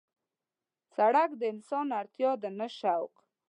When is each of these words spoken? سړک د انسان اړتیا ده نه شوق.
سړک 0.95 1.29
د 1.37 1.41
انسان 1.53 1.87
اړتیا 1.99 2.31
ده 2.41 2.49
نه 2.59 2.67
شوق. 2.79 3.13